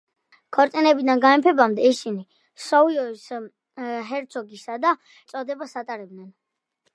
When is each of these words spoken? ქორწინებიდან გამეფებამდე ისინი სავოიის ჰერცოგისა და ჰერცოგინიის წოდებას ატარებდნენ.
ქორწინებიდან 0.55 1.19
გამეფებამდე 1.25 1.85
ისინი 1.93 2.23
სავოიის 2.69 3.27
ჰერცოგისა 4.13 4.79
და 4.87 4.95
ჰერცოგინიის 5.05 5.29
წოდებას 5.35 5.77
ატარებდნენ. 5.85 6.27